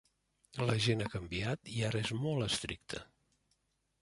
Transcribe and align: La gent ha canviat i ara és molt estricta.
La 0.69 0.77
gent 0.85 1.03
ha 1.07 1.11
canviat 1.15 1.71
i 1.75 1.83
ara 1.91 2.01
és 2.07 2.11
molt 2.25 2.47
estricta. 2.47 3.05